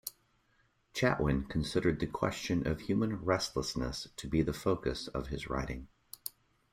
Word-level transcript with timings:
Chatwin 0.95 1.47
considered 1.47 1.99
the 1.99 2.07
question 2.07 2.65
of 2.65 2.79
human 2.79 3.23
restlessness 3.23 4.07
to 4.15 4.27
be 4.27 4.41
the 4.41 4.51
focus 4.51 5.07
of 5.09 5.27
his 5.27 5.47
writing. 5.47 5.89